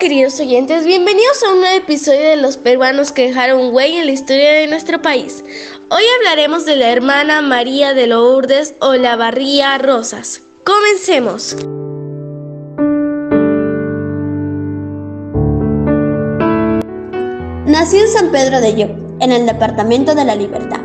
[0.00, 4.12] Queridos oyentes, bienvenidos a un nuevo episodio de los peruanos que dejaron huella en la
[4.12, 5.44] historia de nuestro país.
[5.88, 10.42] Hoy hablaremos de la hermana María de Lourdes o la Barría Rosas.
[10.64, 11.56] Comencemos.
[17.66, 18.86] Nació en San Pedro de Yo,
[19.20, 20.80] en el Departamento de la Libertad,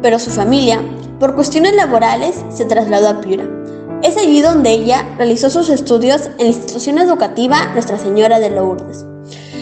[0.00, 0.80] pero su familia,
[1.20, 3.44] por cuestiones laborales, se trasladó a Piura
[4.04, 9.06] es allí donde ella realizó sus estudios en la institución educativa Nuestra Señora de Lourdes.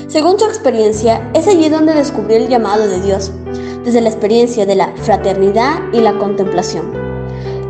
[0.09, 3.31] Según su experiencia, es allí donde descubrió el llamado de Dios,
[3.84, 6.93] desde la experiencia de la fraternidad y la contemplación.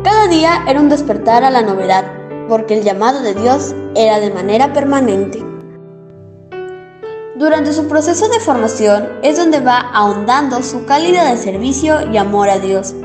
[0.03, 2.05] Cada día era un despertar a la novedad,
[2.49, 5.45] porque el llamado de Dios era de manera permanente.
[7.35, 12.49] Durante su proceso de formación es donde va ahondando su calidad de servicio y amor
[12.49, 12.95] a Dios.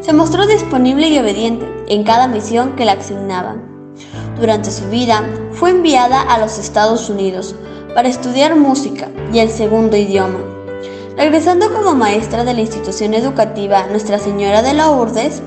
[0.00, 3.94] Se mostró disponible y obediente en cada misión que le asignaban.
[4.38, 7.54] Durante su vida fue enviada a los Estados Unidos
[7.94, 10.38] para estudiar música y el segundo idioma.
[11.16, 15.42] Regresando como maestra de la institución educativa Nuestra Señora de la Urdes,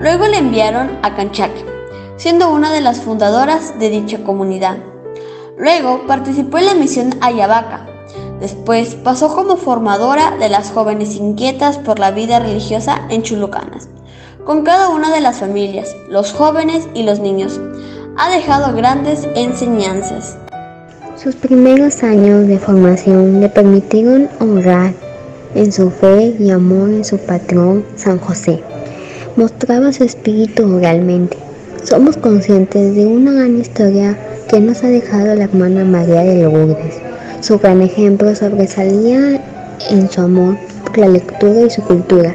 [0.00, 1.64] luego le enviaron a Canchaque,
[2.16, 4.78] siendo una de las fundadoras de dicha comunidad.
[5.58, 7.86] Luego participó en la misión Ayabaca.
[8.40, 13.88] Después pasó como formadora de las jóvenes inquietas por la vida religiosa en Chulucanas
[14.48, 17.60] con cada una de las familias, los jóvenes y los niños.
[18.16, 20.38] Ha dejado grandes enseñanzas.
[21.22, 24.94] Sus primeros años de formación le permitieron honrar
[25.54, 28.62] en su fe y amor en su patrón San José.
[29.36, 31.36] Mostraba su espíritu realmente.
[31.84, 34.16] Somos conscientes de una gran historia
[34.48, 36.94] que nos ha dejado la hermana María de Lourdes.
[37.42, 39.44] Su gran ejemplo sobresalía
[39.90, 42.34] en su amor por la lectura y su cultura.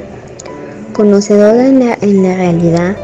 [0.94, 2.95] Conocedora en la, en la realidad,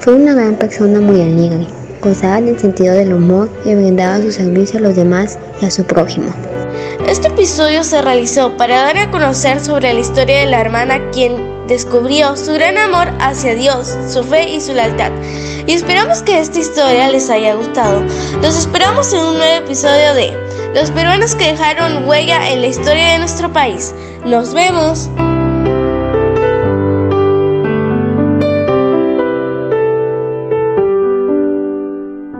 [0.00, 1.66] fue una gran persona muy alegre,
[2.02, 5.82] gozaba del sentido del humor y brindaba su servicio a los demás y a su
[5.84, 6.30] prójimo.
[7.08, 11.66] Este episodio se realizó para dar a conocer sobre la historia de la hermana quien
[11.68, 15.10] descubrió su gran amor hacia Dios, su fe y su lealtad.
[15.66, 18.02] Y esperamos que esta historia les haya gustado.
[18.42, 20.36] Los esperamos en un nuevo episodio de
[20.74, 23.94] Los peruanos que dejaron huella en la historia de nuestro país.
[24.26, 25.08] Nos vemos.